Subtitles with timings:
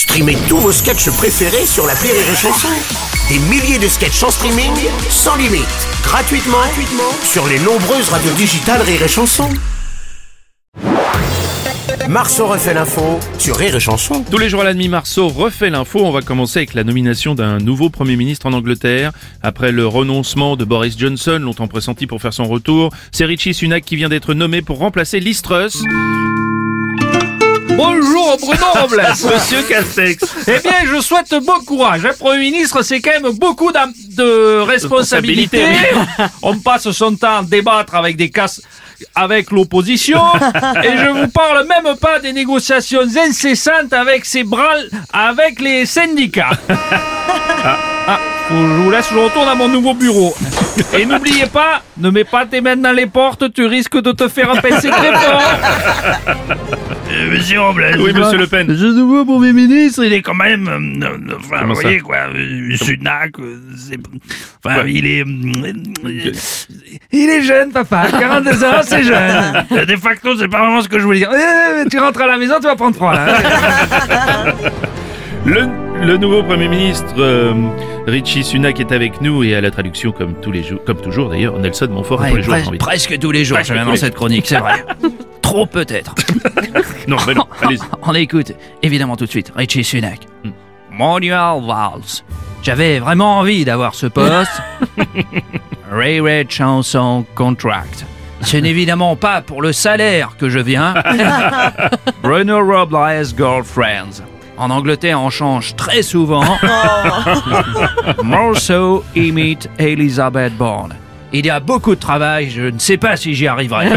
[0.00, 2.68] Streamez tous vos sketchs préférés sur la Rire et Chanson.
[3.28, 4.72] Des milliers de sketchs en streaming,
[5.10, 5.66] sans limite,
[6.02, 9.50] gratuitement, gratuitement sur les nombreuses radios digitales Rire et Chanson.
[12.08, 14.24] Marceau refait l'info sur Rire Chanson.
[14.30, 16.00] Tous les jours à la demi, Marceau refait l'info.
[16.02, 19.12] On va commencer avec la nomination d'un nouveau Premier ministre en Angleterre.
[19.42, 23.84] Après le renoncement de Boris Johnson, longtemps pressenti pour faire son retour, c'est Richie Sunak
[23.84, 25.82] qui vient d'être nommé pour remplacer Liz Truss.
[27.76, 29.02] Bonjour Bruno Robles
[29.32, 30.24] Monsieur Castex.
[30.46, 32.04] Eh bien, je souhaite bon courage.
[32.04, 35.66] Un Premier ministre, c'est quand même beaucoup de responsabilités.
[36.42, 38.60] On passe son temps à débattre avec des casses
[39.14, 40.20] avec l'opposition
[40.84, 44.74] et je vous parle même pas des négociations incessantes avec ces bras
[45.12, 46.50] avec les syndicats.
[46.68, 48.18] Ah, ah,
[48.50, 50.34] je vous laisse, je retourne à mon nouveau bureau.
[50.98, 54.28] Et n'oubliez pas, ne mets pas tes mains dans les portes, tu risques de te
[54.28, 55.42] faire pincer très fort.
[57.30, 57.86] Monsieur Robles.
[57.98, 58.66] Oui, monsieur Le Pen.
[58.76, 60.68] Ce nouveau Premier ministre, il est quand même.
[60.68, 63.98] euh, euh, enfin, Comment vous ça voyez quoi, euh, Sunak, euh, c'est.
[64.64, 64.92] Enfin, Ouais.
[64.92, 65.22] il est.
[65.22, 66.32] euh,
[67.12, 68.06] il est jeune, papa.
[68.10, 69.64] 42 ans, c'est jeune.
[69.72, 71.30] Euh, De facto, c'est pas vraiment ce que je voulais dire.
[71.32, 74.54] Euh, tu rentres à la maison, tu vas prendre froid, là.
[75.46, 75.62] Le,
[76.06, 77.54] le nouveau Premier ministre euh,
[78.06, 81.30] Richie Sunak est avec nous et à la traduction comme tous les jours, comme toujours
[81.30, 82.72] d'ailleurs, Nelson Montfort est tous les jours.
[82.72, 84.84] de- presque tous les jours, Presque je viens tous dans les- cette chronique, c'est vrai.
[85.50, 86.14] Trop peut-être.
[87.08, 87.80] Non, mais non, allez-y.
[88.02, 90.20] On écoute, évidemment tout de suite, Richie Sunak.
[90.96, 92.22] Manuel Valls.
[92.62, 94.62] J'avais vraiment envie d'avoir ce poste.
[95.90, 98.04] Ray Ray Chanson Contract.
[98.42, 100.94] Ce n'est évidemment pas pour le salaire que je viens.
[102.22, 104.22] Bruno Robles Girlfriends.
[104.56, 106.44] En Angleterre, on change très souvent.
[108.22, 110.94] Morceau imite Elizabeth Bourne.
[111.32, 113.88] Il y a beaucoup de travail, je ne sais pas si j'y arriverai.